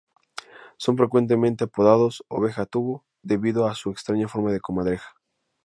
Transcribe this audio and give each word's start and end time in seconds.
Son 0.77 0.97
frecuentemente 0.97 1.65
apodados 1.65 2.25
"oveja 2.27 2.65
tubo", 2.65 3.05
debido 3.21 3.67
a 3.67 3.75
su 3.75 3.91
extraña 3.91 4.27
forma 4.27 4.51
de 4.51 4.59
comadreja. 4.59 5.13